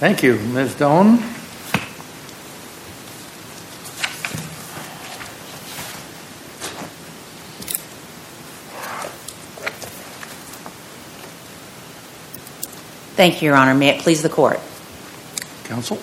[0.00, 0.38] Thank you.
[0.38, 0.76] Ms.
[0.76, 1.18] Doan?
[13.18, 13.74] Thank you, Your Honor.
[13.74, 14.58] May it please the Court.
[15.64, 15.98] Counsel?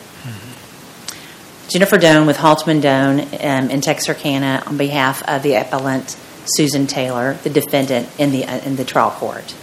[1.68, 6.16] Jennifer Doan with Haltom Doan um, in Texarkana on behalf of the appellant
[6.56, 9.56] Suzan Taylor, the defendant in the, uh, in the trial court.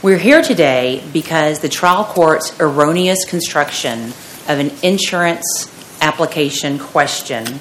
[0.00, 4.10] We're here today because the trial court's erroneous construction
[4.46, 5.66] of an insurance
[6.00, 7.58] application question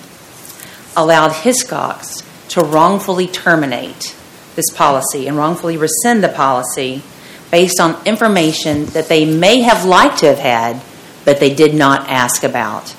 [0.96, 4.16] allowed Hiscox to wrongfully terminate
[4.56, 7.02] this policy and wrongfully rescind the policy
[7.50, 10.80] based on information that they may have liked to have had,
[11.26, 12.96] but they did not ask about.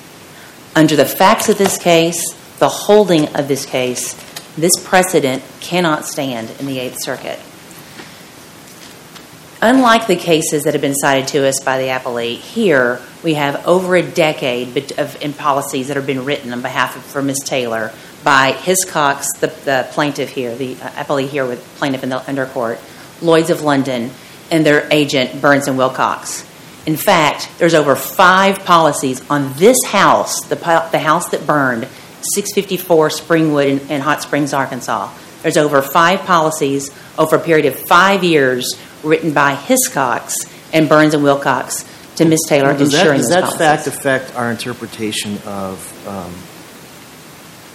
[0.75, 4.15] Under the facts of this case, the holding of this case,
[4.57, 7.39] this precedent cannot stand in the Eighth Circuit.
[9.61, 13.67] Unlike the cases that have been cited to us by the appellee, here we have
[13.67, 17.39] over a decade of in policies that have been written on behalf of for Ms.
[17.43, 17.91] Taylor
[18.23, 22.79] by Hiscox, the, the plaintiff here, the uh, appellee here with plaintiff in the undercourt,
[23.21, 24.11] Lloyd's of London,
[24.49, 26.45] and their agent Burns and Wilcox.
[26.85, 31.85] In fact, there's over five policies on this house, the, the house that burned,
[32.21, 35.13] 654 Springwood in, in Hot Springs, Arkansas.
[35.41, 40.33] There's over five policies over a period of five years written by Hiscox
[40.73, 42.41] and Burns and Wilcox to Ms.
[42.47, 46.33] Taylor does insuring that, does that fact affect our interpretation of, um,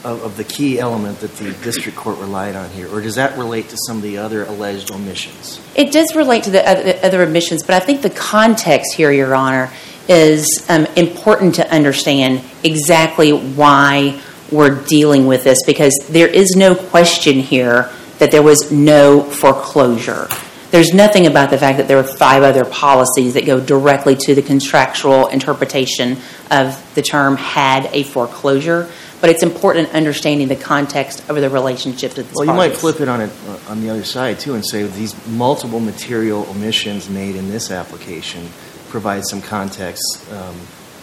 [0.05, 3.39] of of the key element that the district court relied on here, or does that
[3.39, 5.61] relate to some of the other alleged omissions?
[5.75, 6.69] It does relate to the
[7.07, 9.71] other, admissions, but I think the context here, Your Honor,
[10.09, 14.21] is um, important to understand exactly why
[14.53, 20.29] we're dealing with this because there is no question here that there was no foreclosure.
[20.75, 24.35] There's nothing about the fact that there are five other policies that go directly to
[24.35, 26.19] the contractual interpretation
[26.51, 28.91] of the term had a foreclosure.
[29.21, 32.73] But it's important in understanding the context of the relationship to this Well, you might
[32.73, 36.45] flip it on it uh, on the other side too, and say these multiple material
[36.51, 38.49] omissions made in this application
[38.89, 40.03] provide some context,
[40.33, 40.57] um,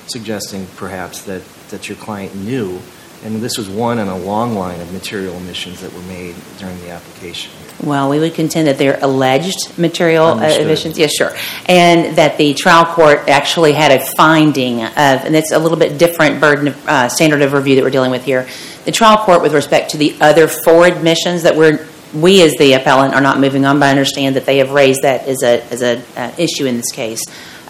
[0.07, 2.81] suggesting perhaps that that your client knew,
[3.23, 6.79] and this was one in a long line of material omissions that were made during
[6.81, 7.51] the application.
[7.83, 10.65] Well, we would contend that they're alleged material uh, Understood.
[10.65, 10.97] omissions.
[10.99, 11.35] Yes, sure.
[11.67, 15.97] And that the trial court actually had a finding of, and it's a little bit
[15.97, 18.47] different burden of, uh, standard of review that we're dealing with here.
[18.85, 22.73] The trial court, with respect to the other four admissions that we're, we as the
[22.73, 25.63] appellant are not moving on, but I understand that they have raised that as a,
[25.71, 27.21] as a uh, issue in this case.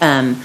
[0.02, 0.44] Um,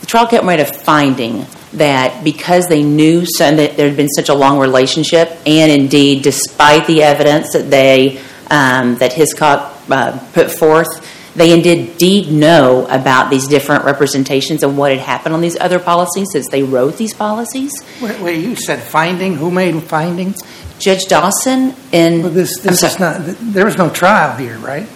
[0.00, 4.08] the trial court made a finding that because they knew so, that there had been
[4.08, 8.18] such a long relationship, and indeed, despite the evidence that they
[8.50, 10.88] um, that Hiscox uh, put forth,
[11.34, 16.28] they indeed know about these different representations and what had happened on these other policies
[16.32, 17.72] since they wrote these policies.
[18.02, 19.36] Wait, wait, you said finding?
[19.36, 20.34] Who made finding?
[20.78, 24.88] Judge Dawson in Well, this, this is not, there was no trial here, right?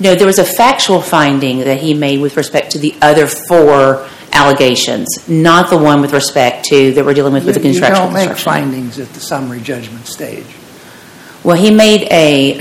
[0.00, 4.08] No, there was a factual finding that he made with respect to the other four
[4.32, 8.06] allegations, not the one with respect to that we're dealing with with the You- contractual
[8.06, 8.62] You don't make construction.
[8.70, 10.46] findings at the summary judgment stage.
[11.42, 12.58] Well, he made a,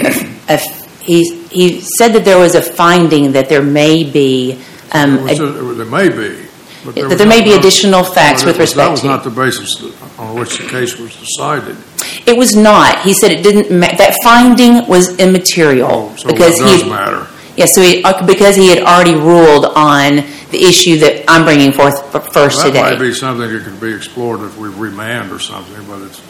[0.49, 0.57] a,
[1.01, 4.59] he he said that there was a finding that there may be
[4.91, 6.45] um, There was a- a- There may be.
[6.85, 9.07] but That there may be additional facts Well, with that was- respect That was to-
[9.07, 9.83] not the basis
[10.17, 11.75] on which the case was decided.
[12.25, 13.01] It was not.
[13.01, 13.71] He said it didn't.
[13.77, 16.89] Ma- that finding was immaterial Oh, So it because does he.
[16.89, 17.27] matter.
[17.57, 20.17] Yeah, so he, uh, because he had already ruled on
[20.51, 22.81] the issue that I'm bringing forth first first That today.
[22.81, 26.21] might be something that could be explored if we remand or something, but it's,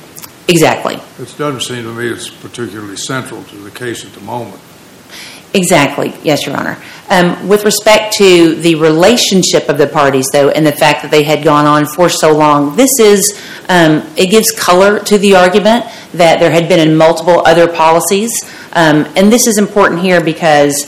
[0.47, 0.95] Exactly.
[0.95, 4.59] it doesn't seem to me it's particularly central to the case at the moment.
[5.54, 6.14] Exactly.
[6.24, 6.78] Yes, Your Honor.
[7.10, 11.24] Um, with respect to the relationship of the parties, though, and the fact that they
[11.24, 15.86] had gone on for so long, this is, um, it gives color to the argument
[16.14, 18.32] that there had been in multiple other policies.
[18.74, 20.86] Um, and this is important here because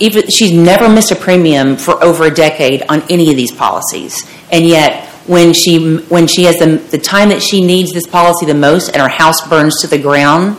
[0.00, 4.26] she's never missed a premium for over a decade on any of these policies.
[4.50, 8.54] And yet, when she, when she has the time that she needs this policy the
[8.54, 10.56] most and her house burns to the ground,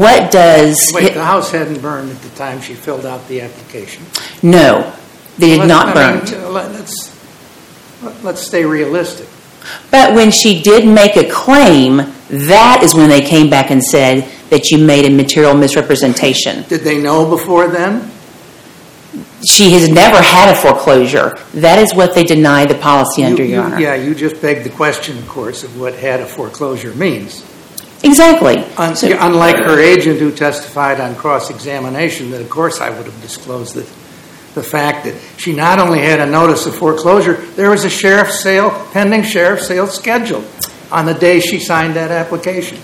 [0.00, 4.04] what does Wait, the house hadn't burned at the time she filled out the application.
[4.42, 4.92] No,
[5.38, 6.24] they did Let's- not I burn.
[6.24, 7.16] mean, let- Let's,
[8.02, 9.28] let- let's stay realistic.
[9.90, 11.98] But when she did make a claim,
[12.30, 16.64] that is when they came back and said that you made a material misrepresentation.
[16.68, 18.10] Did they know before then?
[19.46, 21.36] She has never had a foreclosure.
[21.54, 23.80] That is what they deny the policy under, You- Your Honor.
[23.80, 27.42] Yeah, you just begged the question, of course, of what had a foreclosure means.
[28.02, 28.64] Exactly.
[28.76, 33.22] Un- So- Unlike her agent who testified on cross-examination, that of course I would have
[33.22, 33.86] disclosed it
[34.54, 38.40] the fact that she not only had a notice of foreclosure, there was a sheriff's
[38.40, 40.44] sale, pending sheriff's sale scheduled
[40.90, 42.78] on the day she signed that application.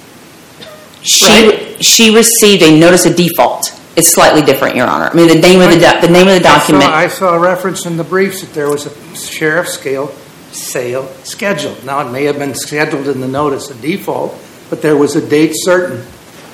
[1.02, 1.84] She, Right.
[1.84, 3.72] she received a notice of default.
[3.96, 5.10] It's slightly different, Your Honor.
[5.12, 6.84] I mean, the name of the, doc- the name of the document.
[6.84, 10.10] I saw, I saw a reference in the briefs that there was a sheriff's scale
[10.52, 11.84] sale scheduled.
[11.84, 14.34] Now, it may have been scheduled in the notice of default,
[14.70, 16.02] but there was a date certain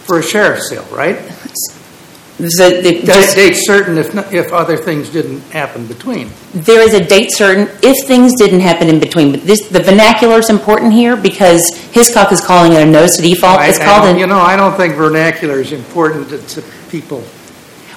[0.07, 1.17] for a sheriff's sale, right?
[2.37, 3.03] The-
[3.35, 6.31] date certain if, other things didn't happen between.
[6.53, 9.31] There is a date certain if things didn't happen in between.
[9.31, 11.63] But this, the vernacular is important here because
[11.93, 13.61] Hiscox is calling it a notice of default.
[13.63, 17.21] It's called an, You know, I don't think vernacular is important to, people.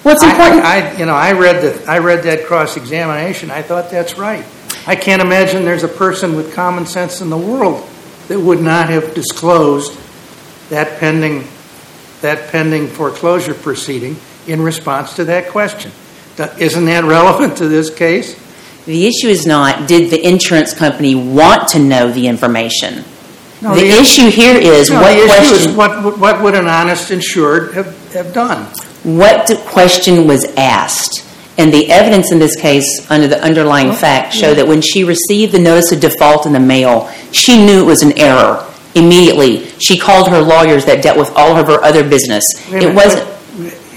[0.03, 0.99] what's I- important.
[0.99, 4.45] You know, I read the, I read that cross-examination, I thought that's right.
[4.85, 7.87] I can't imagine there's a person with common sense in the world
[8.27, 9.97] that would not have disclosed
[10.69, 11.47] that pending,
[12.21, 14.17] that pending foreclosure proceeding
[14.47, 15.91] in response to that question.
[16.59, 18.43] Isn't that relevant to this case?
[18.87, 23.03] the issue is not did the insurance company want to know the information.
[23.61, 25.69] No, the, issue here is what the issue question.
[25.71, 28.65] is what, would- what would an honest insured have, have done?
[29.03, 31.23] what question was asked.
[31.59, 35.53] And the evidence in this case, under the underlying facts show that when she received
[35.53, 38.63] the notice of default in the mail, she knew it was an error
[38.97, 39.67] immediately.
[39.79, 42.45] She called her lawyers that dealt with all of her other business.
[42.71, 43.33] It wasn't.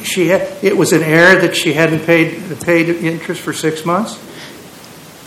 [0.04, 4.18] She had, it was an error that she hadn't paid, paid interest for six months?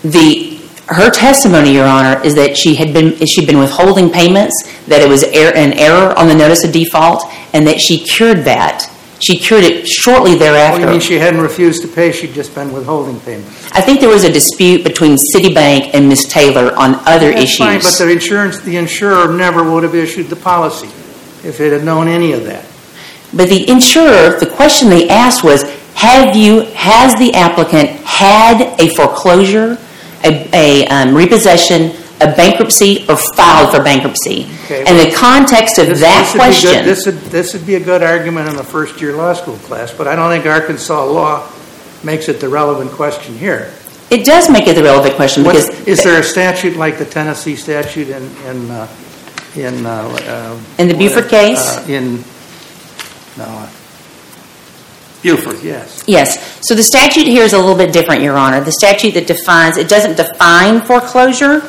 [0.03, 4.53] The her testimony, Your Honor, is that she had been she'd been withholding payments,
[4.87, 8.39] that it was er, an error on the notice of default, and that she cured
[8.39, 8.89] that.
[9.23, 12.73] She cured it shortly Oh, you mean she hadn't refused to pay, she'd just been
[12.73, 13.71] withholding payments?
[13.71, 16.25] I think there was a dispute between Citibank and Ms.
[16.25, 17.57] Taylor on other That's issues.
[17.57, 20.87] fine, but the insurance, the insurer never would have issued the policy
[21.47, 22.65] if it had known any of that.
[23.33, 25.63] But the insurer, the question they asked was,
[25.95, 29.77] have you, has the applicant had a foreclosure,
[30.25, 31.91] a, a um, repossession,
[32.23, 34.47] a bankruptcy, or filed for bankruptcy?
[34.65, 37.53] Okay, And the context of This- that this would be good- question, This would, this
[37.53, 40.45] would be a good argument in a first-year law school class, but I don't think
[40.45, 41.43] Arkansas law
[42.03, 43.71] makes it the relevant question here.
[44.09, 47.05] it does make it the relevant question What's- because Is there a statute like the
[47.05, 48.87] Tennessee statute in, in, uh,
[49.55, 49.85] in?
[49.85, 51.57] uh, uh, In the Buford case?
[51.59, 52.23] uh, In,
[53.37, 53.65] no, uh,
[55.23, 56.03] Buford, yes.
[56.05, 56.37] Yes.
[56.61, 58.59] So the statute here is a little bit different, Your Honor.
[58.61, 61.63] The statute that defines, it doesn't define foreclosure,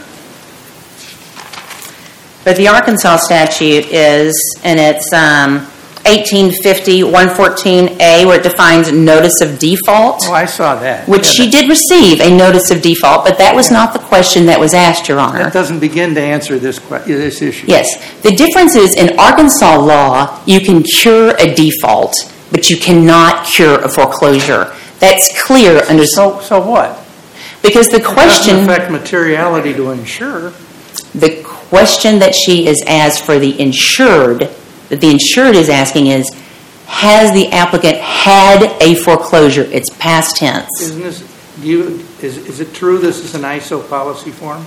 [2.45, 5.67] but the Arkansas statute is, and it's um,
[6.07, 11.09] 1850 114A, where it defines notice of default, Oh, I saw that.
[11.09, 14.45] which Yeah, she did receive a notice of default, but that was not the question
[14.47, 15.45] that was asked, Your Honor.
[15.45, 17.67] That doesn't begin to answer this, que- this issue.
[17.67, 17.87] Yes.
[18.23, 22.15] The difference is in Arkansas law, you can cure a default,
[22.51, 24.75] but you cannot cure a foreclosure.
[24.99, 27.01] That's clear under So, so what?
[27.63, 30.53] Because the It doesn't question, affect materiality to insure.
[31.15, 34.51] the question that she is asked for the insured,
[34.89, 36.29] that the insured is asking is,
[36.87, 39.63] has the applicant had a foreclosure?
[39.73, 40.69] It's past tense.
[40.81, 41.83] Isn't this, do you,
[42.23, 44.65] is, is it true this is an ISO policy form?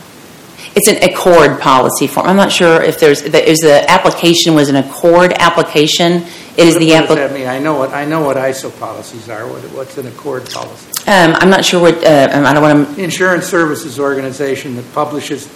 [0.75, 2.25] It's an ACORD policy form.
[2.25, 6.23] I'm not sure if there's, the- is the application was an ACORD application.
[6.57, 7.45] It is the What does that mean?
[7.47, 9.47] I know what, I know what ISO policies are.
[9.47, 10.87] What, what's an ACORD policy?
[11.07, 15.47] um, I'm not sure what, uh, I don't want to, Insurance Services Organization that publishes,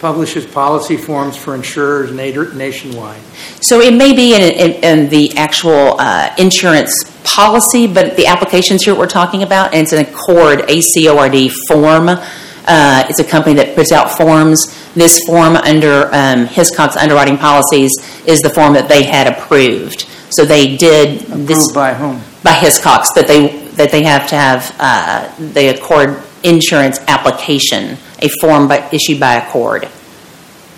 [0.00, 3.20] publishes policy forms for insurers nationwide.
[3.60, 6.92] So it may be in, in, in the actual uh, insurance
[7.24, 12.08] policy, but the applications here we're talking about, and it's an ACORD, A-C-O-R-D form.
[12.08, 14.66] Uh, it's a company that puts out forms.
[14.94, 17.92] This form under um, Hiscox underwriting policies
[18.26, 20.06] is the form that they had approved.
[20.30, 22.20] So they did this Approved by whom?
[22.42, 28.28] by Hiscox that they that they have to have uh, the ACORD insurance application, a
[28.40, 29.88] form by, issued by ACORD.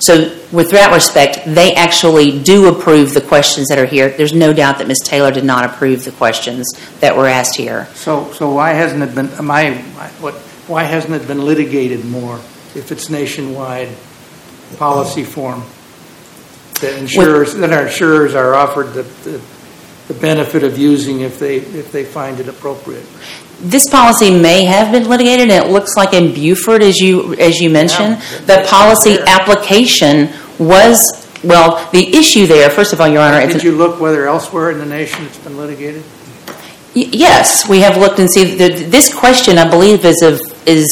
[0.01, 4.09] So, with that respect, they actually do approve the questions that are here.
[4.09, 5.01] There's no doubt that Ms.
[5.05, 7.87] Taylor did not approve the questions that were asked here.
[7.95, 9.75] So, so why hasn't it been, my,
[10.21, 10.35] what,
[10.67, 12.37] why hasn't it been litigated more
[12.75, 13.91] if it's nationwide
[14.79, 15.65] policy form?
[16.81, 19.43] That insurers, that our insurers are offered the, the,
[20.11, 23.07] the benefit of using if they, if they find it appropriate.
[23.61, 27.61] This policy may have been litigated, and it looks like in Buford, as you as
[27.61, 31.89] you mentioned, Yeah, the policy application was well.
[31.93, 34.79] The issue there, first of all, Your Honor, it's Did you look whether elsewhere in
[34.79, 36.03] the nation it's been litigated?
[36.97, 40.89] Y- Yes, we have looked and see, that this question, I believe, is of, is,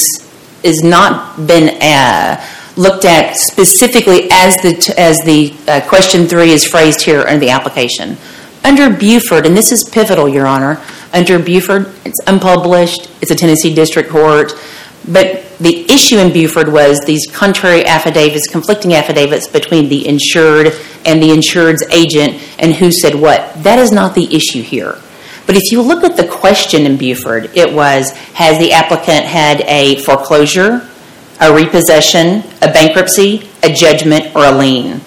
[0.62, 2.44] is not been uh,
[2.76, 7.40] looked at specifically as the, t- as the uh, question three is phrased here in
[7.40, 8.16] the application.
[8.68, 10.78] Under Buford, and this is pivotal, Your Honor,
[11.14, 14.52] under Buford, it's unpublished, it's a Tennessee District Court,
[15.08, 20.74] but the issue in Buford was these contrary affidavits, conflicting affidavits between the insured
[21.06, 23.54] and the insured's agent and who said what.
[23.62, 24.98] That is not the issue here.
[25.46, 29.62] But if you look at the question in Buford, it was has the applicant had
[29.62, 30.86] a foreclosure,
[31.40, 35.00] a repossession, a bankruptcy, a judgment, or a lien?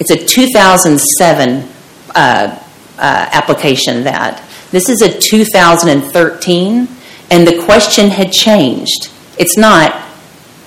[0.00, 1.68] It's a 2007
[2.16, 2.64] uh,
[2.98, 4.42] Uh, application that.
[4.72, 6.88] This is a 2013,
[7.30, 9.10] and the question had changed.
[9.38, 9.92] It's not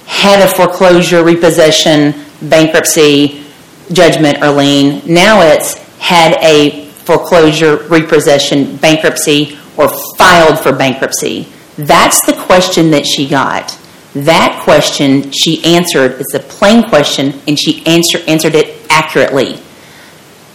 [0.05, 3.43] had a foreclosure, repossession, bankruptcy,
[3.91, 5.01] judgment, or lien.
[5.05, 11.47] Now it's had a foreclosure, repossession, bankruptcy, or filed for bankruptcy.
[11.77, 13.77] That's the question that she got.
[14.13, 16.13] That question she answered.
[16.13, 19.59] is a plain question, and she answer, answered it accurately.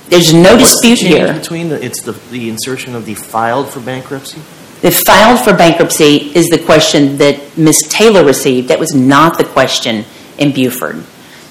[0.09, 1.33] There's no dispute here.
[1.33, 4.41] Between the, it's the, the insertion of the filed for bankruptcy?
[4.83, 7.89] The filed for bankruptcy is the question that Ms.
[7.89, 8.69] Taylor received.
[8.69, 10.05] That was not the question
[10.39, 11.03] in Buford.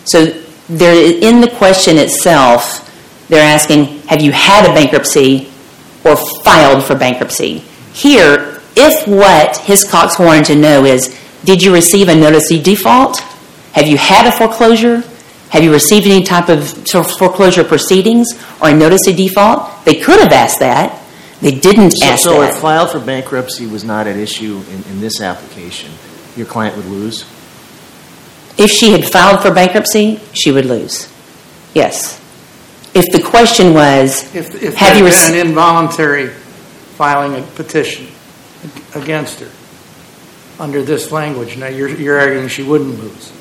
[0.05, 0.25] So
[0.69, 2.81] there, in the question itself,
[3.27, 5.51] they're asking, have you had a bankruptcy
[6.05, 7.59] or filed for bankruptcy?
[7.93, 13.19] Here, if what Hiscox wanted to know is, did you receive a notice of default?
[13.73, 15.03] Have you had a foreclosure?
[15.49, 16.67] Have you received any type of
[17.17, 18.27] foreclosure proceedings
[18.61, 19.85] or a notice of default?
[19.85, 21.01] They could have asked that.
[21.41, 25.01] They didn't So, ask so if filed for bankruptcy was not at issue in, in
[25.01, 25.91] this application,
[26.35, 27.23] your client would lose?
[28.57, 31.11] If she had filed for bankruptcy, she would lose.
[31.73, 32.21] Yes.
[32.93, 35.39] If the question was, If, if have there'd you been received...
[35.39, 38.07] an involuntary filing a petition
[38.95, 39.51] against her
[40.57, 43.31] under this language, now you're, you're arguing she wouldn't lose.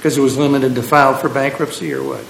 [0.00, 2.24] Because it was limited to file for bankruptcy or what?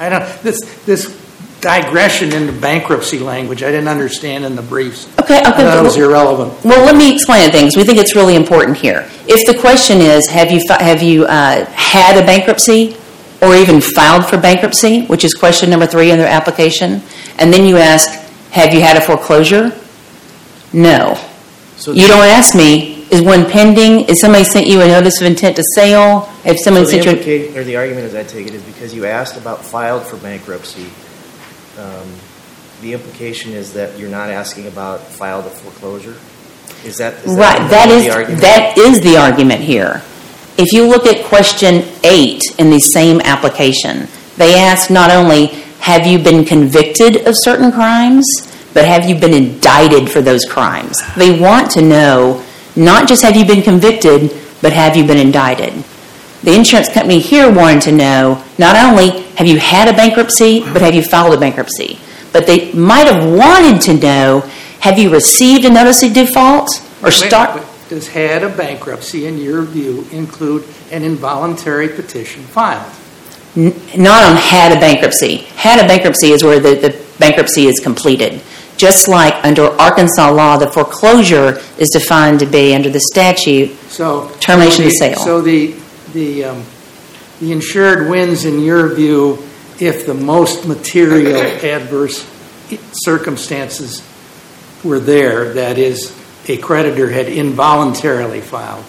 [0.00, 1.16] I I don't, this, this
[1.60, 5.08] digression into bankruptcy language, I didn't understand in the briefs.
[5.20, 5.78] Okay, okay.
[5.78, 6.52] It was irrelevant.
[6.64, 7.76] Well, let me explain things.
[7.76, 9.08] We think it's really important here.
[9.28, 12.96] If the question is, have you have you uh, had a bankruptcy
[13.40, 17.00] or even filed for bankruptcy, which is question number three in their application,
[17.38, 18.10] and then you ask,
[18.50, 19.72] have you had a foreclosure?
[20.72, 21.14] No.
[21.76, 24.08] So You don't ask me, is one pending?
[24.08, 26.28] Is somebody sent you a notice of intent to sale?
[26.44, 28.94] If So somebody the sent you, or the argument as I take it is because
[28.94, 30.86] you asked about filed for bankruptcy,
[31.78, 32.08] um,
[32.80, 36.16] the implication is that you're not asking about filed a foreclosure?
[36.84, 37.58] Is that, is right?
[37.58, 40.02] that That is that is the argument here.
[40.56, 45.46] If you look at question eight in the same application, they ask not only
[45.80, 48.24] have you been convicted of certain crimes,
[48.72, 51.00] but have you been indicted for those crimes?
[51.16, 52.42] They want to know
[52.76, 55.72] not just have you been convicted, but have you been indicted?
[56.42, 60.82] The insurance company here wanted to know not only have you had a bankruptcy, but
[60.82, 61.98] have you filed a bankruptcy?
[62.32, 64.40] But they might have wanted to know
[64.80, 66.68] have you received a notice of default
[67.02, 67.62] or start.
[67.88, 72.90] Does had a bankruptcy, in your view, include an involuntary petition filed?
[73.54, 75.38] N- Not on had a bankruptcy.
[75.56, 78.40] Had a bankruptcy is where the, the bankruptcy is completed.
[78.82, 83.70] Just like under Arkansas law, the foreclosure is defined to be under the statute.
[83.88, 84.28] So.
[84.40, 85.24] Termination of so the- sale.
[85.24, 85.74] So the,
[86.12, 86.64] the, um,
[87.38, 89.38] the insured wins, in your view,
[89.78, 92.28] if the most material adverse
[93.04, 94.02] circumstances
[94.82, 96.12] were there, that is,
[96.48, 98.84] a creditor had involuntarily filed.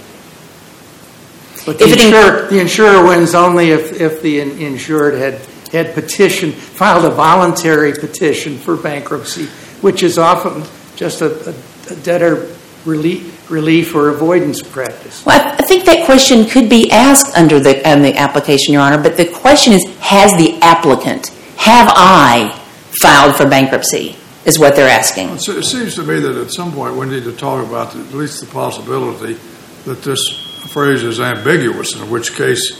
[1.68, 5.14] But the If it in- insurer, the insurer wins only if, if the in- insured
[5.14, 5.36] had,
[5.72, 9.48] had petitioned, filed a voluntary petition for bankruptcy,
[9.84, 10.64] which is often
[10.96, 12.50] just a, a- a debtor
[12.86, 15.24] relief, relief or avoidance practice.
[15.26, 18.82] Well, I I think that question could be asked under the, um, the application, Your
[18.82, 22.60] Honor, but the question is, has the applicant, have I
[23.02, 25.38] filed for bankruptcy, is what they're asking.
[25.40, 28.00] So It seems to me that at some point we need to talk about the-
[28.00, 29.38] at least the possibility
[29.86, 30.20] that this
[30.72, 32.78] phrase is ambiguous, in which case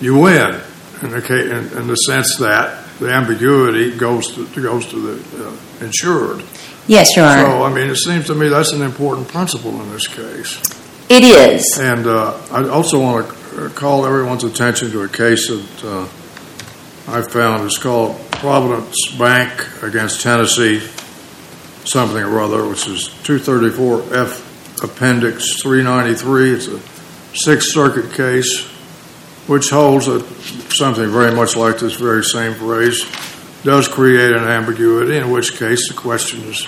[0.00, 0.60] you win,
[1.02, 5.48] in the, ca- in, in the sense that the ambiguity goes to, goes to the
[5.48, 6.44] uh, insured.
[6.86, 9.90] Yes, Your Honor, So, I mean, it seems to me that's an important principle in
[9.90, 10.60] this case.
[11.08, 11.78] it is.
[11.80, 17.22] And uh, I also want to call everyone's attention to a case that uh, I
[17.22, 17.64] found.
[17.64, 20.80] It's called Providence Bank against Tennessee,
[21.86, 26.52] something or other, which is 234F Appendix 393.
[26.54, 26.80] It's a
[27.36, 28.66] Sixth Circuit case,
[29.46, 30.22] which holds that
[30.70, 33.04] something very much like this very same phrase
[33.62, 36.66] does create an ambiguity, in which case the question is,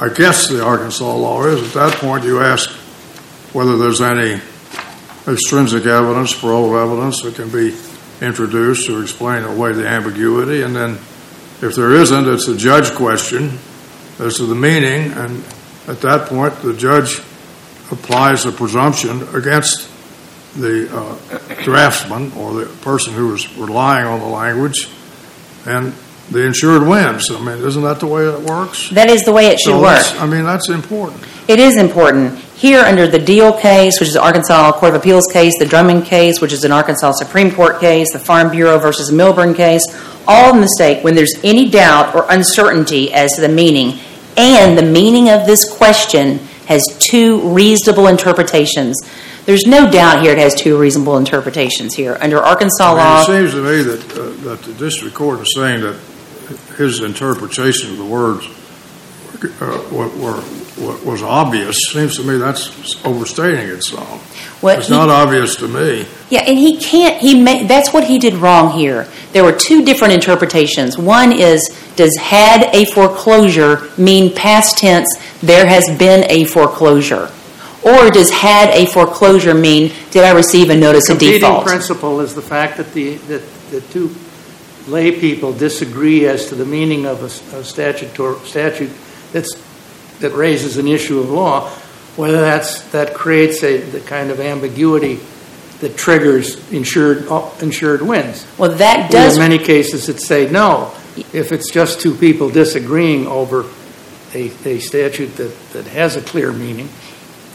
[0.00, 2.70] I guess the Arkansas law is, at that point you ask
[3.52, 4.40] whether there's any
[5.26, 7.76] extrinsic evidence, parol evidence that can be
[8.20, 10.98] introduced to explain away the ambiguity, and then
[11.60, 13.58] If there isn't, it's a judge question
[14.20, 15.44] as to the meaning, and
[15.88, 17.18] at that point, the judge
[17.90, 19.90] applies a presumption against
[20.56, 24.88] the uh, draftsman or the person who is relying on the language,
[25.66, 25.92] and
[26.30, 27.30] the insured wins.
[27.30, 28.90] I mean, isn't that the way it works?
[28.90, 30.04] That is the way it should So work.
[30.20, 31.24] I mean, that's important.
[31.48, 32.38] It is important.
[32.56, 36.04] Here, under the Deal case, which is the Arkansas Court of Appeals case, the Drummond
[36.04, 39.82] case, which is an Arkansas Supreme Court case, the Farm Bureau versus Milburn case,
[40.26, 43.98] all in the state, when there's any doubt or uncertainty as to the meaning,
[44.36, 49.00] and the meaning of this question has two reasonable interpretations.
[49.48, 52.18] There's no doubt here it has two reasonable interpretations here.
[52.20, 55.80] Under Arkansas law, It seems to me that, uh, that the district court is saying
[55.80, 55.96] that
[56.76, 58.46] his interpretation of the words
[59.62, 59.88] uh,
[61.02, 61.78] was obvious.
[61.90, 64.62] Seems to me that's overstating itself.
[64.62, 66.04] What It's not obvious to me.
[66.28, 69.08] Yeah, and he can't, that's what he did wrong here.
[69.32, 70.98] There were two different interpretations.
[70.98, 77.30] One is, does had a foreclosure mean past tense, there has been a foreclosure?
[77.84, 81.64] Or does had a foreclosure mean, did I receive a notice of default?
[81.64, 84.14] principle is the fact that the, that the two
[84.88, 88.10] lay people disagree as to the meaning of a statute,
[88.46, 88.90] statute
[89.32, 89.54] that's,
[90.20, 91.68] that raises an issue of law,
[92.16, 95.20] whether that's, that creates a, the kind of ambiguity
[95.80, 98.44] that triggers insured, uh, insured wins.
[98.58, 100.92] Well, that We have does, many cases that say no.
[101.32, 103.66] If it's just two people disagreeing over
[104.34, 106.88] a, a statute that, that has a clear meaning,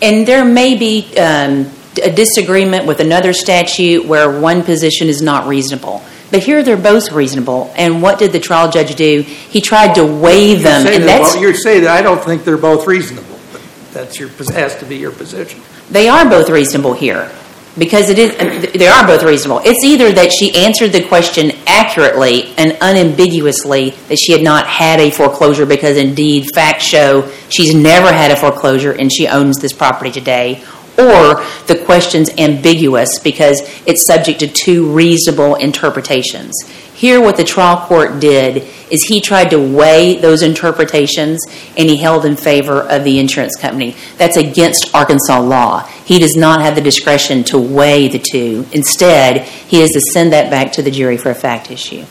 [0.03, 1.71] and there may be um,
[2.03, 6.03] a disagreement with another statute where one position is not reasonable.
[6.31, 7.71] But here they're both reasonable.
[7.75, 9.21] And what did the trial judge do?
[9.21, 11.33] He tried to weigh them, You say and they're that's.
[11.33, 13.61] both- You say that I don't think they're both reasonable, but
[13.93, 15.61] that's your, has to be your position.
[15.91, 17.31] They are both reasonable here
[17.77, 18.71] because it is.
[18.73, 19.61] They are both reasonable.
[19.63, 24.99] It's either that she answered the question accurately and unambiguously that she had not had
[24.99, 29.73] a foreclosure because indeed facts show she's never had a foreclosure and she owns this
[29.73, 30.63] property today,
[30.97, 36.53] or the question's ambiguous because it's subject to two reasonable interpretations.
[36.93, 41.43] Here, what the trial court did is he tried to weigh those interpretations
[41.75, 43.95] and he held in favor of the insurance company.
[44.17, 45.87] That's against Arkansas law.
[46.05, 48.67] He does not have the discretion to weigh the two.
[48.71, 52.05] Instead, he has to send that back to the jury for a fact issue.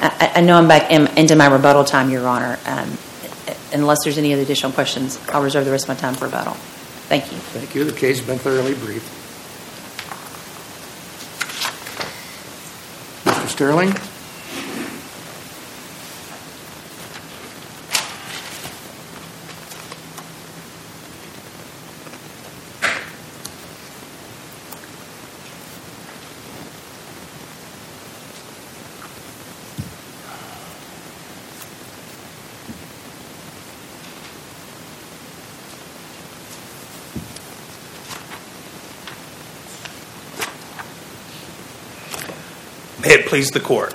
[0.00, 2.58] I, know I'm back in, into my rebuttal time, Your Honor.
[2.66, 2.98] Um,
[3.72, 6.56] unless there's any other additional questions, I'll reserve the rest of my time for rebuttal.
[7.08, 7.38] Thank you.
[7.38, 7.84] Thank you.
[7.84, 9.12] The case has been thoroughly briefed.
[13.24, 13.48] Mr.
[13.48, 13.92] Sterling?
[43.10, 43.94] It please the court.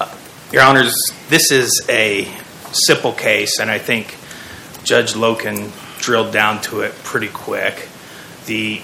[0.00, 0.14] Uh,
[0.52, 0.94] Your Honors,
[1.28, 2.28] this is a
[2.72, 4.16] simple case, and I think
[4.84, 5.70] Judge Loken
[6.00, 7.88] drilled down to it pretty quick.
[8.46, 8.80] The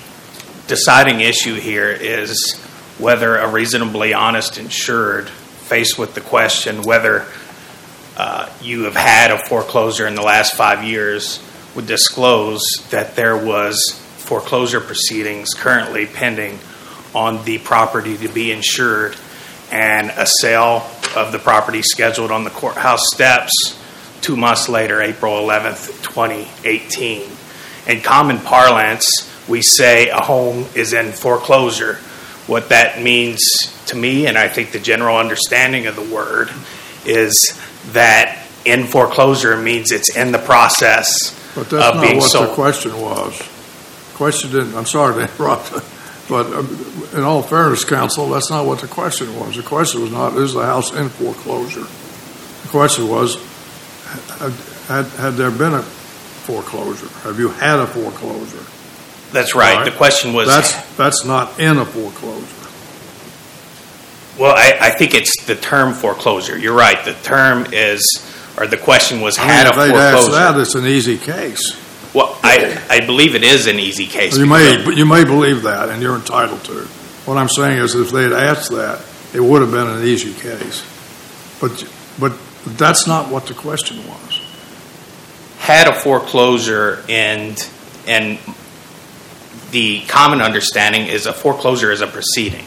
[0.67, 2.59] deciding issue here is
[2.99, 7.27] whether a reasonably honest insured, faced with the question whether
[8.17, 11.43] uh, you have had a foreclosure in the last five years,
[11.75, 16.59] would disclose that there was foreclosure proceedings currently pending
[17.15, 19.17] on the property to be insured
[19.71, 23.79] and a sale of the property scheduled on the courthouse steps
[24.21, 27.31] two months later, April 11th, 2018.
[27.87, 31.97] In common parlance, we say a home is in foreclosure.
[32.47, 33.41] What that means
[33.87, 36.51] to me, and I think the general understanding of the word,
[37.05, 37.59] is
[37.93, 42.49] that in foreclosure means it's in the process But that's not what sold.
[42.49, 43.43] the question was.
[44.15, 45.73] Question didn't, I'm sorry to interrupt,
[46.29, 49.57] but um, in all fairness, counsel, that's not what the question was.
[49.57, 51.85] The question was not, is the house in foreclosure?
[52.63, 53.37] The question was,
[54.39, 54.53] had,
[54.87, 57.09] had, had there been a foreclosure?
[57.29, 58.65] Have you had a foreclosure?
[59.33, 59.77] That's right.
[59.79, 59.85] Right.
[59.91, 62.61] The question was That's, that's not in a foreclosure.
[64.41, 66.59] Well, I, I think it's the term foreclosure.
[66.59, 67.05] You're right.
[67.05, 68.03] The term is,
[68.59, 71.19] or the question was, I had mean, a if they'd asked that, it's an easy
[71.19, 71.81] case.
[72.15, 74.39] Well, I, I believe it is an easy case.
[74.39, 76.87] You may, but you may believe that, and you're entitled to.
[77.27, 80.87] What I'm saying is, if they'd asked that, it would have been an easy case.
[81.61, 81.89] But,
[82.21, 82.33] but
[82.79, 84.41] that's not what the question was.
[85.59, 87.69] had a foreclosure and
[88.07, 88.39] and
[89.71, 92.65] the common understanding is a foreclosure is a proceeding.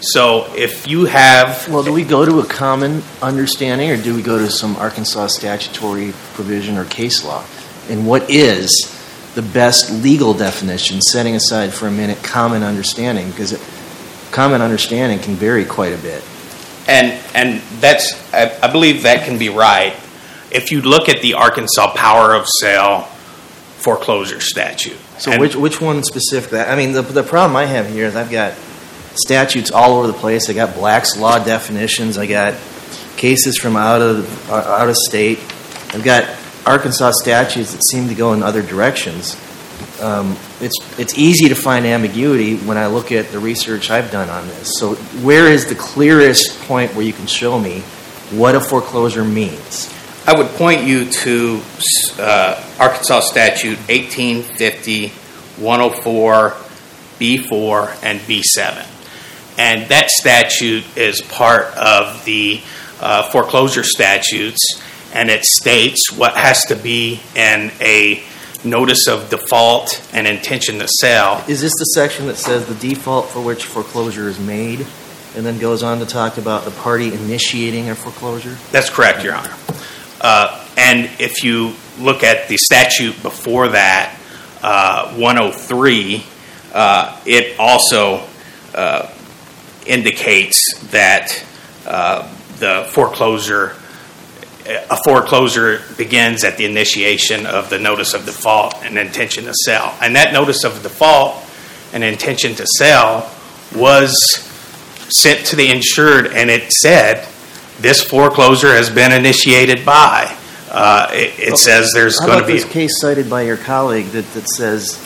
[0.00, 1.68] So if you have.
[1.68, 5.26] Well, do we go to a common understanding, or do we go to some Arkansas
[5.28, 7.44] statutory provision or case law?
[7.90, 8.92] And what is
[9.34, 13.30] the best legal definition, setting aside for a minute common understanding?
[13.30, 13.60] Because it-
[14.32, 16.22] common understanding can vary quite a bit.
[16.88, 19.94] And, and that's, I, I believe that can be right.
[20.50, 23.02] If you look at the Arkansas power of sale
[23.78, 24.98] foreclosure statute.
[25.18, 26.60] So and- which which one specifically?
[26.60, 28.54] I mean, the the problem I have here is I've got
[29.14, 30.50] statutes all over the place.
[30.50, 32.18] I got Black's law definitions.
[32.18, 32.54] I got
[33.16, 35.38] cases from out of out of state.
[35.94, 36.24] I've got
[36.66, 39.36] Arkansas statutes that seem to go in other directions.
[40.00, 44.28] Um, it's it's easy to find ambiguity when I look at the research I've done
[44.28, 44.78] on this.
[44.78, 47.80] So where is the clearest point where you can show me
[48.30, 49.92] what a foreclosure means?
[50.26, 51.62] I would point you to
[52.18, 56.50] uh, Arkansas Statute 1850, 104,
[57.20, 58.86] B4, and B7.
[59.58, 62.60] And that statute is part of the
[63.00, 64.82] uh, foreclosure statutes,
[65.16, 68.22] and it states what has to be in a
[68.62, 71.42] notice of default and intention to sell.
[71.48, 74.86] Is this the section that says the default for which foreclosure is made,
[75.34, 78.58] and then goes on to talk about the party initiating a foreclosure?
[78.72, 79.54] That's correct, Your Honor.
[80.20, 84.18] Uh, and if you look at the statute before that,
[84.62, 86.26] uh, 103,
[86.74, 88.26] uh, it also
[88.74, 89.10] uh,
[89.86, 91.42] indicates that
[91.86, 93.76] uh, the foreclosure,
[94.66, 99.96] a foreclosure begins at the initiation of the notice of default and intention to sell.
[100.00, 101.36] And that notice of default
[101.92, 103.30] and intention to sell
[103.74, 104.14] was
[105.08, 107.28] sent to the insured, and it said,
[107.78, 110.36] this foreclosure has been initiated by.
[110.70, 112.54] Uh, it, it says there's going to be.
[112.54, 115.02] this case cited by your colleague that, that says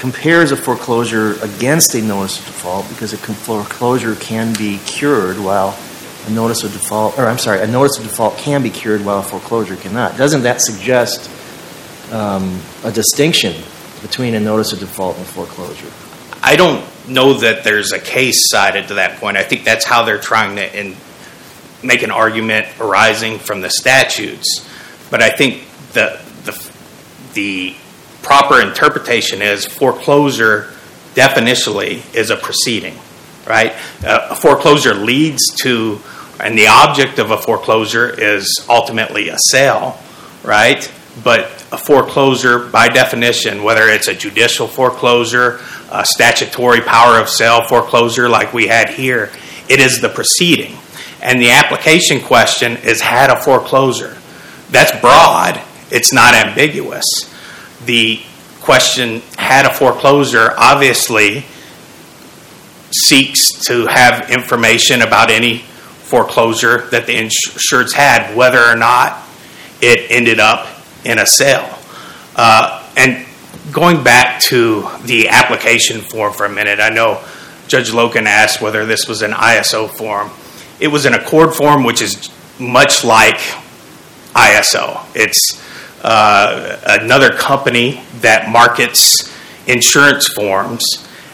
[0.00, 5.78] compares a foreclosure against a notice of default because a foreclosure can be cured while
[6.30, 9.22] notice of default, or I'm sorry, a notice of default can be cured while a
[9.22, 10.16] foreclosure cannot.
[10.16, 11.30] Doesn't that suggest
[12.12, 13.62] um, a distinction
[14.02, 15.90] between a notice of default and foreclosure?
[16.42, 19.36] I don't know that there's a case cited to that point.
[19.36, 20.96] I think that's how they're trying to in,
[21.82, 24.66] make an argument arising from the statutes.
[25.10, 26.72] But I think the, the,
[27.34, 27.74] the
[28.22, 30.72] proper interpretation is foreclosure
[31.14, 32.96] definitionally is a proceeding,
[33.46, 33.72] right?
[34.04, 36.00] Uh, a foreclosure leads to,
[36.42, 39.98] and the object of a foreclosure is ultimately a sale,
[40.42, 40.90] right?
[41.22, 47.66] But a foreclosure, by definition, whether it's a judicial foreclosure, a statutory power of sale
[47.68, 49.30] foreclosure like we had here,
[49.68, 50.76] it is the proceeding.
[51.22, 54.16] And the application question is had a foreclosure.
[54.70, 57.04] That's broad, it's not ambiguous.
[57.84, 58.22] The
[58.60, 61.44] question had a foreclosure obviously
[62.92, 65.64] seeks to have information about any
[66.10, 69.24] foreclosure that the insureds had, whether or not
[69.80, 70.66] it ended up
[71.04, 71.78] in a sale.
[72.34, 73.24] Uh, and
[73.72, 77.22] going back to the application form for a minute, I know
[77.68, 80.30] Judge Loken asked whether this was an ISO form.
[80.80, 83.38] It was an ACORD form, which is much like
[84.34, 85.06] ISO.
[85.14, 85.62] It's
[86.02, 89.32] uh, another company that markets
[89.68, 90.82] insurance forms,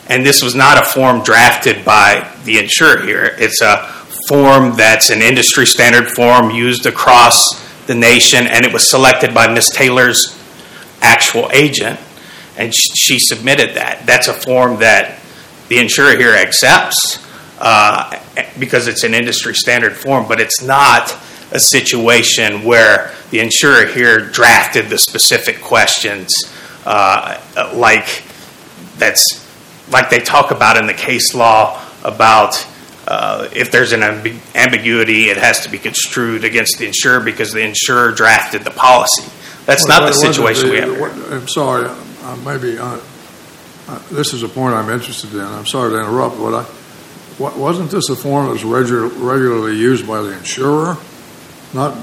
[0.08, 3.34] and this was not a form drafted by the insurer here.
[3.38, 3.95] It's a
[4.28, 9.46] form that's an industry standard form used across the nation, and it was selected by
[9.46, 9.70] Ms.
[9.70, 10.36] Taylor's
[11.00, 11.98] actual agent,
[12.56, 14.04] and sh- she submitted that.
[14.06, 15.20] That's a form that
[15.68, 17.24] the insurer here accepts
[17.58, 18.18] uh,
[18.58, 21.16] because it's an industry standard form, but it's not
[21.52, 26.32] a situation where the insurer here drafted the specific questions
[26.84, 27.40] uh,
[27.74, 28.22] like
[28.98, 29.44] that's
[29.90, 32.66] like they talk about in the case law about
[33.06, 37.52] uh, if there's an ambi- ambiguity, it has to be construed against the insurer because
[37.52, 39.22] the insurer drafted the policy.
[39.66, 40.98] That's not the Wasn't situation we have.
[41.00, 41.88] what- I'm sorry,
[42.44, 42.98] maybe, uh,
[43.88, 45.40] uh, this is a point I'm interested in.
[45.40, 46.66] I'm sorry to interrupt, but I,
[47.38, 50.96] wa- wasn't this a form that was regu- regularly used by the insurer?
[51.74, 51.96] Not,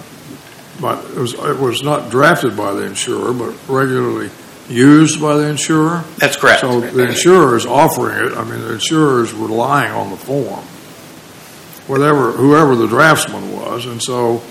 [0.82, 4.30] but it was, it was not drafted by the insurer, but regularly
[4.70, 6.04] used by the insurer?
[6.18, 6.62] That's correct.
[6.62, 10.64] So the insurer is offering it, I mean, the insurer is relying on the form,
[11.88, 14.42] whatever, whoever the draftsman was, and so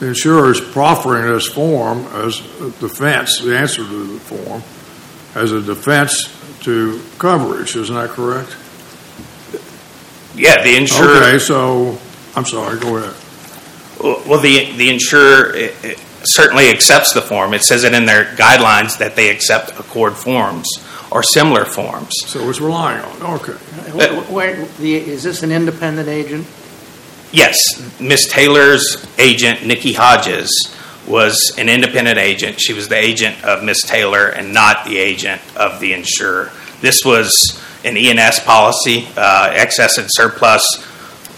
[0.00, 4.62] the insurer is proffering this form as a defense, the answer to the form,
[5.34, 6.32] as a defense
[6.64, 8.56] to coverage, isn't that correct?
[10.34, 11.16] Yeah, the insurer.
[11.22, 11.98] Okay, so,
[12.34, 13.14] I'm sorry, go ahead.
[14.28, 15.94] Well, the the insurer eh, eh,
[16.24, 17.54] certainly accepts the form.
[17.54, 20.66] It says it in their guidelines that they accept ACORD forms.
[21.12, 22.10] or similar forms.
[22.26, 23.52] So it's relying on, okay.
[23.52, 26.44] Wh- wh- the- Is this an independent agent?
[27.32, 30.74] Yes, Miss Taylor's agent, Nikki Hodges,
[31.06, 32.60] was an independent agent.
[32.60, 36.50] She was the agent of Miss Taylor and not the agent of the insurer.
[36.80, 40.64] This was an E&S policy, uh, excess and surplus,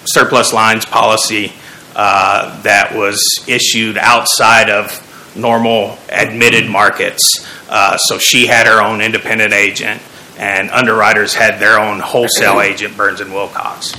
[0.04, 1.52] surplus lines policy
[1.94, 5.04] uh, that was issued outside of
[5.36, 7.46] normal admitted markets.
[7.68, 10.00] Uh, so she had her own independent agent,
[10.38, 13.92] and underwriters had their own wholesale agent, Burns and Wilcox.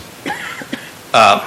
[1.14, 1.46] Uh,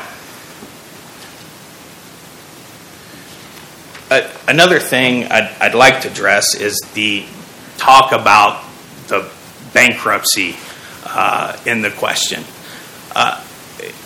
[4.12, 7.24] Uh, another thing I'd, I'd like to address is the
[7.78, 8.62] talk about
[9.08, 9.26] the
[9.72, 10.54] bankruptcy
[11.06, 12.44] uh, in the question.
[13.16, 13.42] Uh,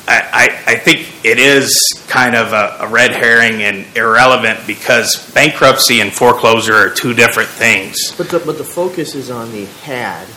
[0.07, 6.01] I, I, think it is kind of a, a red herring and irrelevant because bankruptcy
[6.01, 7.97] and foreclosure are two different things.
[8.17, 10.29] But the, but the focus is on the had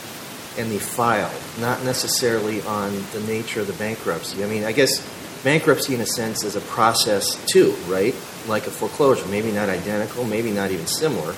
[0.58, 4.44] and the filed, not necessarily on the nature of the bankruptcy.
[4.44, 5.00] I mean, I guess
[5.44, 8.16] bankruptcy, in a sense, is a process too, right?
[8.48, 11.36] Like a foreclosure, maybe not identical, maybe not even similar,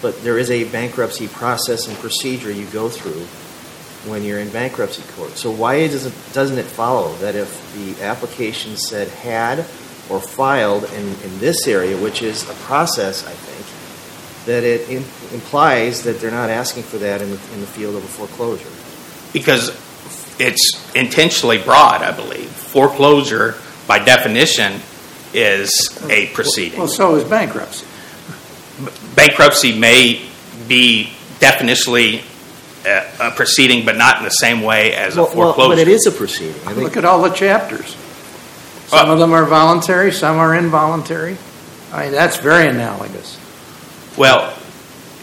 [0.00, 3.24] but there is a bankruptcy process and procedure you go through
[4.10, 5.30] when you're in bankruptcy court.
[5.38, 9.60] So why doesn't it follow that if the application said had
[10.10, 15.04] or filed in, in this area, which is a process, I think, that it im-
[15.32, 18.68] implies that they're not asking for that in the, in the field of a foreclosure?
[19.32, 19.70] because
[20.38, 22.48] it's intentionally broad, I believe.
[22.48, 23.54] Foreclosure,
[23.86, 24.80] by definition,
[25.34, 25.70] is
[26.08, 26.78] a proceeding.
[26.78, 27.86] Well, so is bankruptcy.
[29.14, 30.24] Bankruptcy may
[30.68, 32.22] be definitionally
[32.86, 35.70] a, a proceeding, but not in the same way as a Well, well, foreclosure.
[35.76, 36.54] but it is a proceeding.
[36.66, 37.96] I think Look at all the chapters.
[38.86, 41.36] Some Uh, of them are voluntary, some are involuntary.
[41.92, 43.38] I mean, that's very analogous.
[44.16, 44.52] Well,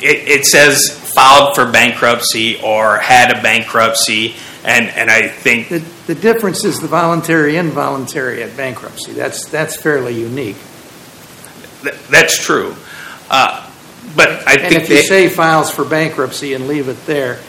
[0.01, 5.79] it, it says filed for bankruptcy or had a bankruptcy, and, and I think The,
[6.07, 9.13] the difference is the voluntary, involuntary at bankruptcy.
[9.13, 10.57] That's, that's fairly unique.
[11.83, 12.75] th- that's true.
[13.29, 13.69] Uh,
[14.15, 17.39] but I And think if you they- say files for bankruptcy and leave it there,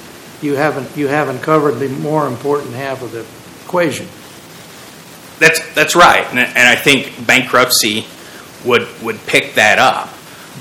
[0.43, 3.27] you haven't, you haven't covered the more important half of the
[3.65, 4.07] equation.
[5.39, 8.05] That's that's right, and, and I think bankruptcy
[8.67, 10.11] would would pick that up.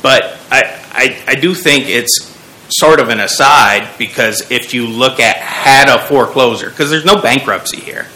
[0.01, 2.28] But I, I I do think it's
[2.71, 7.21] sort of an aside because if you look at had a foreclosure, because there's no
[7.21, 8.07] bankruptcy here,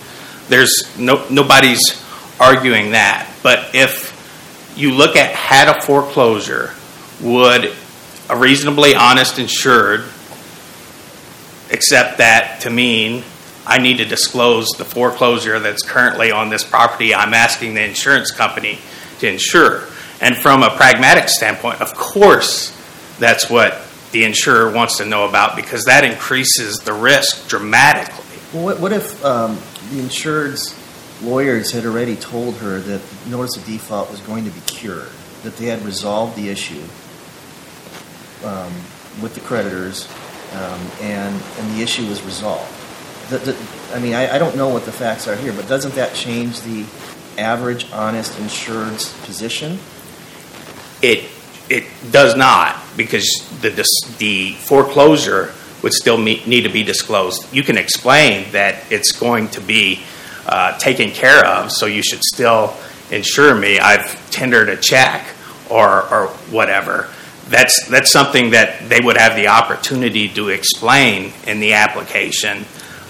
[0.49, 1.81] there's no nobody's
[2.39, 3.29] arguing that.
[3.41, 4.11] But if
[4.75, 6.73] you look at had a foreclosure,
[7.21, 7.73] would
[8.29, 10.05] a reasonably honest insured
[11.71, 13.23] accept that to mean
[13.65, 18.31] I need to disclose the foreclosure that's currently on this property I'm asking the insurance
[18.31, 18.79] company
[19.19, 19.87] to insure.
[20.19, 22.71] And from a pragmatic standpoint, of course,
[23.19, 23.81] that's what
[24.13, 28.23] the insurer wants to know about because that increases the risk dramatically.
[28.53, 29.57] Well, what, what if um,
[29.91, 30.79] the insured's
[31.21, 35.09] lawyers had already told her that the notice of default was going to be cured,
[35.41, 36.83] that they had resolved the issue
[38.45, 38.71] um,
[39.21, 40.07] with the creditors,
[40.53, 42.71] um, and and the issue was resolved?
[43.29, 43.57] The, the,
[43.95, 46.61] I mean, I, I don't know what the facts are here, but doesn't that change
[46.61, 46.85] the
[47.37, 49.79] average honest insured's position?
[51.01, 51.29] It
[51.73, 53.25] it does not because
[53.61, 53.69] the
[54.19, 57.51] the foreclosure would still meet, need to be disclosed.
[57.53, 60.03] You can explain that it's going to be
[60.45, 62.75] uh, taken care of, so you should still
[63.11, 63.79] insure me.
[63.79, 65.25] I've tendered a check
[65.69, 67.09] or or whatever.
[67.47, 72.65] That's that's something that they would have the opportunity to explain in the application,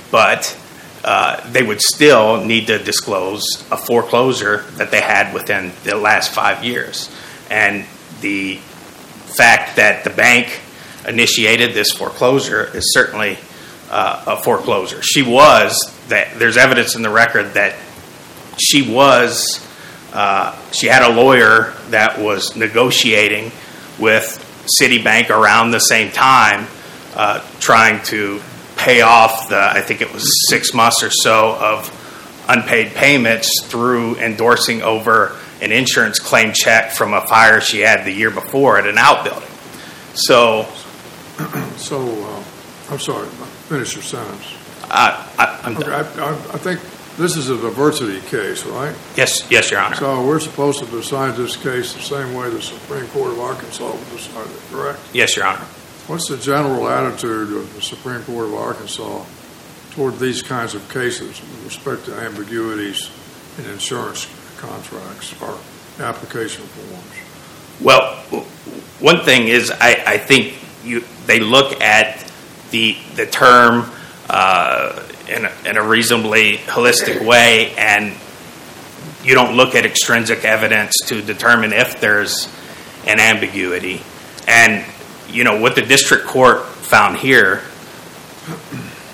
[0.10, 0.58] but
[1.04, 6.32] uh, they would still need to disclose a foreclosure that they had within the last
[6.32, 7.10] five years.
[7.50, 7.86] And
[8.24, 10.60] the fact that the bank
[11.08, 13.38] initiated this foreclosure is certainly
[13.92, 15.02] uh, a foreclosure.
[15.04, 17.76] She was that there's evidence in the record that
[18.58, 19.46] she was
[20.14, 23.52] uh, she had a lawyer that was negotiating
[24.00, 24.40] with
[24.80, 26.68] Citibank around the same time,
[27.16, 28.42] uh, trying to
[28.78, 34.16] pay off the I think it was six months or so of unpaid payments through
[34.18, 38.86] endorsing over an insurance claim check from a fire she had the year before at
[38.88, 39.50] an outbuilding.
[40.14, 40.68] So
[41.78, 42.44] So, uh,
[42.92, 43.28] I'm sorry,
[43.68, 44.54] finish your sentence.
[44.84, 45.92] I, I'm Okay.
[45.92, 46.80] I, I I think
[47.18, 48.96] this is a diversity case, right?
[49.16, 49.96] yes, yes, Your Honor.
[49.96, 53.84] So we're supposed to decide this case the same way the Supreme Court of Arkansas
[53.86, 55.00] will decide it, correct?
[55.14, 55.66] yes, Your Honor.
[56.08, 59.24] What's the general attitude of the Supreme Court of Arkansas
[59.92, 63.10] toward these kinds of cases with respect to ambiguities
[63.58, 64.26] in insurance
[64.64, 65.58] contracts or
[66.00, 67.82] application forms?
[67.82, 68.16] Well,
[69.00, 72.32] one thing is, I, I think you they look at
[72.72, 73.90] the, the term
[74.30, 78.14] uh, in, a, in a reasonably holistic way, and
[79.24, 82.50] you don't look at extrinsic evidence to determine if there's
[83.08, 84.02] an ambiguity.
[84.48, 84.86] And,
[85.30, 87.62] you know, what the district court found here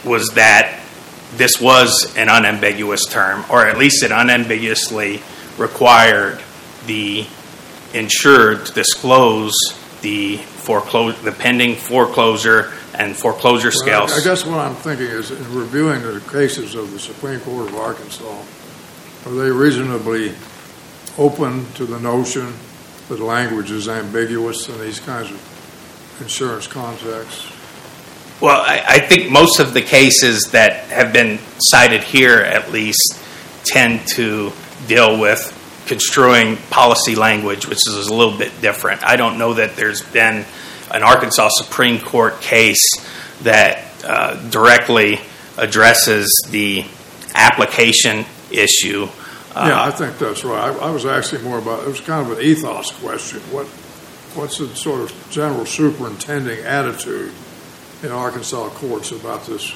[0.03, 0.81] was that
[1.35, 5.21] this was an unambiguous term, or at least it unambiguously
[5.59, 6.41] required
[6.85, 7.27] the
[7.93, 9.53] insured to disclose
[10.01, 14.11] the foreclosure, the pending foreclosure and foreclosure scales.
[14.11, 17.75] I guess what I'm thinking is, in reviewing the cases of the Supreme Court of
[17.75, 18.43] Arkansas,
[19.25, 20.33] are they reasonably
[21.17, 22.53] open to the notion
[23.09, 27.51] that language is ambiguous in these kinds of insurance contexts?
[28.41, 33.19] Well, I, I think most of the cases that have been cited here, at least,
[33.65, 34.53] tend to
[34.87, 35.55] deal with
[35.87, 39.03] construing policy language, which is a little bit different.
[39.03, 40.45] I don't know that there's been
[40.91, 42.87] an Arkansas Supreme Court case
[43.41, 45.19] that uh, directly
[45.57, 46.85] addresses the
[47.33, 49.07] application issue.
[49.55, 50.71] Uh, Yeah, I think that's right.
[50.75, 53.39] I, I was asking more about, it was kind of an ethos question.
[53.51, 53.65] What,
[54.35, 57.33] what's the sort of general superintending attitude
[58.03, 59.73] in Arkansas courts about this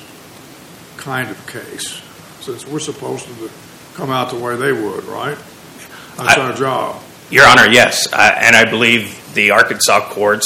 [0.98, 2.02] kind of case?
[2.42, 3.34] Since we're supposed to
[3.96, 5.38] come out the way they would, right?
[6.18, 7.02] That's I- our job.
[7.30, 10.46] Your Honor, yes, I- and I believe the Arkansas courts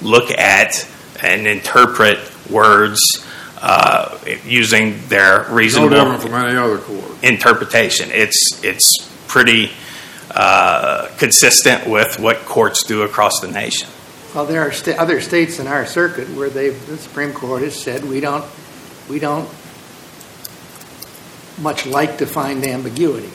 [0.00, 0.86] look at
[1.22, 2.18] and interpret
[2.50, 2.98] words
[3.60, 7.04] uh, using their No reasonable different from any other court.
[7.22, 8.08] interpretation.
[8.10, 8.90] It's it's
[9.28, 9.70] pretty
[10.34, 13.88] uh, consistent with what courts do across the nation.
[14.34, 17.78] Well, there are sta- other states in our circuit where they, the Supreme Court has
[17.80, 18.44] said, we don't,
[19.08, 19.46] we don't
[21.58, 23.30] much like to find ambiguity.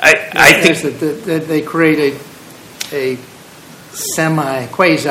[0.00, 2.14] I, I think that- that They create
[2.92, 3.18] a, a
[3.92, 5.08] semi, quasi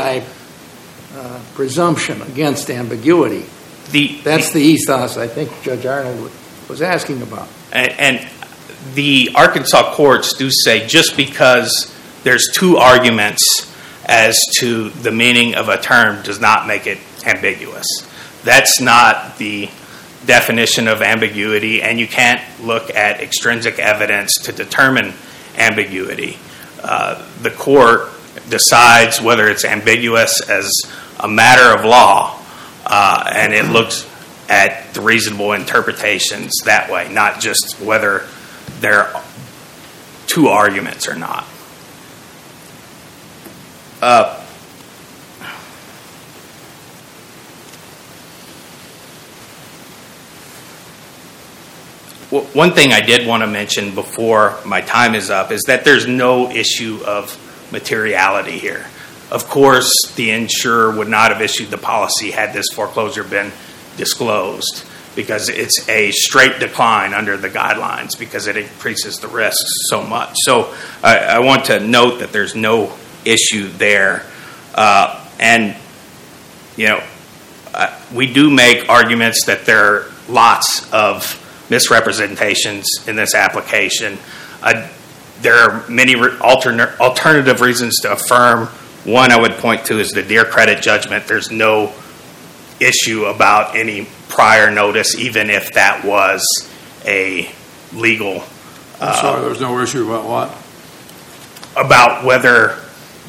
[1.15, 3.45] uh, presumption against ambiguity.
[3.91, 6.31] the That's the ethos I think Judge Arnold
[6.69, 7.47] was asking about.
[7.71, 8.29] And, and
[8.93, 13.73] the Arkansas courts do say just because there's two arguments
[14.05, 17.85] as to the meaning of a term does not make it ambiguous.
[18.43, 19.69] That's not the
[20.27, 25.13] definition of ambiguity, and you can't look at extrinsic evidence to determine
[25.57, 26.37] ambiguity.
[26.83, 28.09] Uh, the court
[28.49, 30.71] decides whether it's ambiguous as
[31.19, 32.39] a matter of law,
[32.85, 34.07] uh, and it looks
[34.49, 38.25] at the reasonable interpretations that way, not just whether
[38.79, 39.23] there are
[40.27, 41.45] two arguments or not.
[44.01, 44.45] Uh,
[52.29, 56.07] one thing I did want to mention before my time is up is that there's
[56.07, 57.37] no issue of
[57.71, 58.85] materiality here.
[59.31, 63.51] Of course, the insurer would not have issued the policy had this foreclosure been
[63.95, 64.85] disclosed
[65.15, 70.35] because it's a straight decline under the guidelines because it increases the risks so much.
[70.35, 72.93] So I, I want to note that there's no
[73.25, 74.25] issue there.
[74.75, 75.75] Uh, and,
[76.75, 77.03] you know,
[77.73, 84.17] uh, we do make arguments that there are lots of misrepresentations in this application.
[84.61, 84.87] Uh,
[85.41, 88.67] there are many re- alternative reasons to affirm.
[89.05, 91.27] One I would point to is the Dear Credit judgment.
[91.27, 91.93] There's no
[92.79, 96.43] issue about any prior notice, even if that was
[97.05, 97.49] a
[97.93, 98.43] legal,
[98.99, 100.63] I'm sorry, there's no issue about what?
[101.75, 102.75] about whether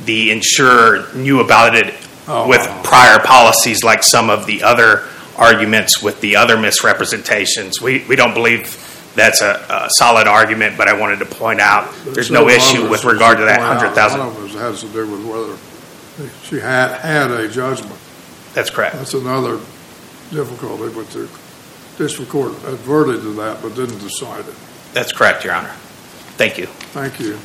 [0.07, 1.95] the insurer knew about it
[2.31, 2.83] Oh, with wow.
[2.83, 5.07] prior policies like some of the other
[5.39, 7.81] arguments with the other misrepresentations.
[7.81, 11.93] We, we don't believe that's a, a solid argument, but I wanted to point out
[12.05, 14.21] there's no issue us with regard to that point out, hundred thousand.
[14.21, 17.99] One of us has to do with whether she had, had a judgment.
[18.55, 18.97] That's correct.
[18.97, 19.59] That's another
[20.31, 21.29] difficulty, but the
[21.97, 24.55] district court adverted to that but didn't decide it.
[24.93, 25.73] That's correct, Your Honor.
[26.37, 26.67] Thank you.
[26.67, 27.39] Thank you.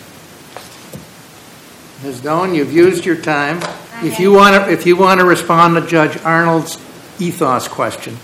[2.03, 2.21] Ms.
[2.21, 3.60] Doan, you've used your time.
[4.06, 6.77] If you want to, if you want to respond to Judge Arnold's
[7.23, 8.17] ethos question,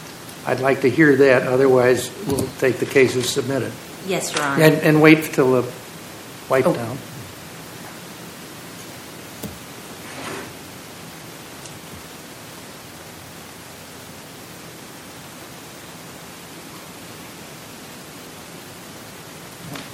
[0.45, 1.43] I'd like to hear that.
[1.43, 3.71] Otherwise, we'll take the cases submitted.
[4.07, 4.63] Yes, Your Honor.
[4.63, 5.71] And, and wait till the
[6.49, 6.73] wipe Oh.
[6.73, 6.97] down.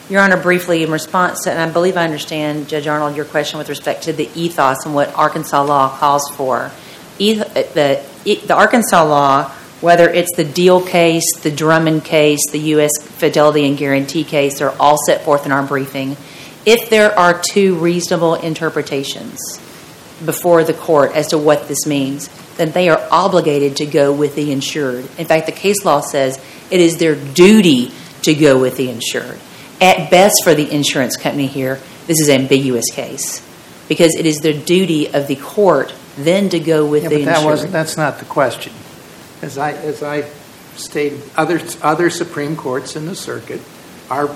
[0.09, 3.69] Your Honor, briefly, in response and I believe I understand, Judge Arnold, your question with
[3.69, 6.71] respect to the ethos and what Arkansas law calls for.
[7.19, 8.01] Eth- uh, The
[8.47, 9.51] the Arkansas law,
[9.81, 12.91] whether it's the Deal case, the Drummond case, the U.S.
[12.99, 16.17] Fidelity and Guarantee case, are all set forth in our briefing.
[16.65, 19.39] If there are two reasonable interpretations
[20.25, 24.35] before the court as to what this means, then they are obligated to go with
[24.35, 25.05] the insured.
[25.17, 26.39] In fact, the case law says
[26.71, 27.91] it is their duty
[28.23, 29.39] to go with the insured.
[29.81, 33.45] At best, for the insurance company here, this is an ambiguous case
[33.87, 37.25] because it is the duty of the court then to go with Yeah, the but
[37.25, 37.51] that insured.
[37.51, 38.73] wasn't, that's not the question.
[39.41, 40.21] As I, as I
[40.75, 43.61] stated, other, other Supreme Courts in the circuit
[44.09, 44.29] are,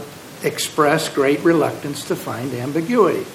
[0.43, 3.25] express great reluctance to find ambiguity.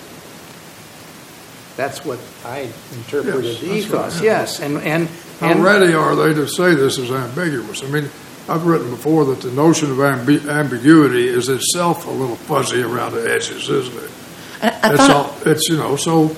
[1.76, 4.40] That's what I interpreted Yes, the that's right, ethos, yeah.
[4.40, 5.09] yes, and, and.
[5.40, 7.82] How and- ready are they to say this is ambiguous?
[7.82, 8.09] I mean,
[8.49, 13.12] I've written before that the notion of ambi- ambiguity is itself a little fuzzy around
[13.14, 14.11] the edges, isn't it?
[14.62, 16.34] I, I It's all, it's, you know, so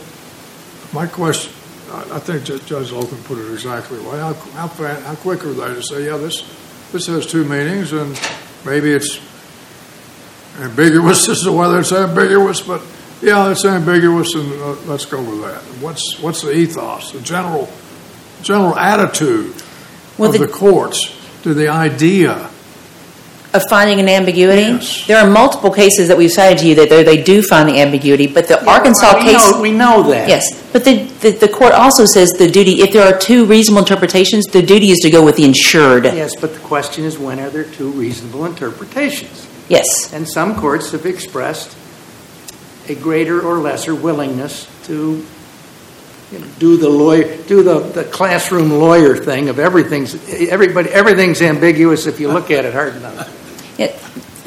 [0.93, 1.53] my question,
[1.91, 4.19] I I think Judge Loken put it exactly right.
[4.19, 6.43] How, how how quick are they to say, yeah, this,
[6.93, 8.19] this has two meanings and
[8.65, 9.19] maybe it's
[10.59, 12.83] ambiguous as to whether it's ambiguous, but
[13.23, 15.61] yeah, it's ambiguous and uh, let's go with that.
[15.83, 17.69] What's, what's the ethos, the general,
[18.43, 19.55] general attitude
[20.19, 22.51] Well, of the- the courts to the idea?
[23.57, 25.07] Of finding an ambiguity, Yes.
[25.07, 27.81] there are multiple cases that we've cited to you that they, they do find the
[27.81, 29.53] ambiguity, but the Arkansas we case.
[29.53, 30.29] know- We know that.
[30.29, 33.81] Yes, but the, the, the court also says the duty, if there are two reasonable
[33.83, 36.05] interpretations, the duty is to go with the insured.
[36.05, 39.49] Yes, but the question is, when are there two reasonable interpretations?
[39.69, 40.13] Yes.
[40.13, 41.77] And some courts have expressed
[42.89, 45.25] a greater or lesser willingness to
[46.33, 50.15] you know, do the lawyer, do the, the classroom lawyer thing of everything's
[50.51, 53.29] everybody everything's ambiguous if you look at it hard enough.
[53.79, 53.97] Yeah,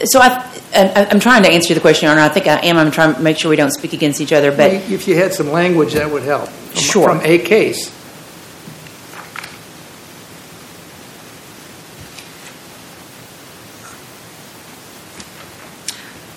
[0.06, 2.22] So I, I, I'm trying to answer the question, Your Honor.
[2.22, 2.78] I think I am.
[2.78, 5.34] I'm trying to make sure we don't speak against each other, but if you had
[5.34, 6.48] some language, that would help.
[6.50, 7.10] From, Sure.
[7.10, 7.92] From a case.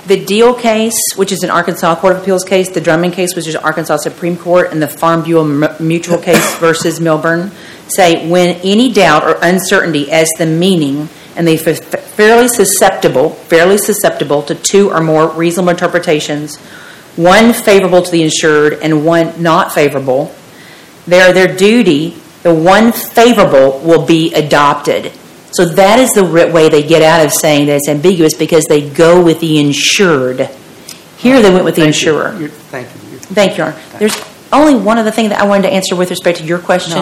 [0.06, 3.46] The Deal case, which is an Arkansas Court of Appeals case, the Drummond case, which
[3.46, 7.52] is Arkansas Supreme Court, and the Farm Bureau M- Mutual case versus Milburn,
[7.86, 13.78] say when any doubt or uncertainty as the meaning, and they f- fairly susceptible, fairly
[13.78, 16.56] susceptible to two or more reasonable interpretations,
[17.16, 20.34] one favorable to the insured and one not favorable,
[21.06, 22.16] they are their duty.
[22.42, 25.12] The one favorable will be adopted.
[25.52, 28.88] So that is the way they get out of saying that it's ambiguous because they
[28.88, 30.48] go with the insured.
[31.18, 32.32] Here they went with the insurer.
[32.32, 33.18] Thank you.
[33.18, 33.82] Thank you, Your Honor.
[33.98, 36.94] There's only one other thing that I wanted to answer with respect to your question,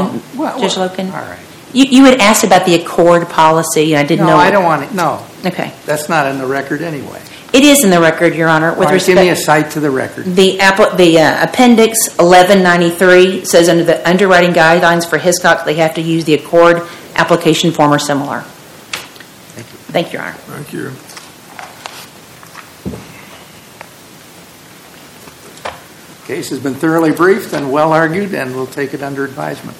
[0.60, 1.06] Judge Loken.
[1.12, 1.38] all right.
[1.72, 4.36] You, you had asked about the ACORD policy, and I didn't No, know.
[4.36, 4.92] No, I don't want it.
[4.94, 5.72] No, Okay.
[5.86, 7.20] that's not in the record anyway.
[7.52, 9.16] It is in the record, Your Honor, with right, respect.
[9.16, 10.24] give me a cite to the record.
[10.24, 15.94] The appli- the uh, appendix 1193 says under the underwriting guidelines for Hiscox, they have
[15.94, 18.40] to use the ACORD application form or similar.
[18.42, 19.78] Thank you.
[19.92, 20.36] Thank you, Your Honor.
[20.38, 20.92] Thank you.
[26.26, 29.76] Case has been thoroughly briefed and well argued, and we'll take it under advisement.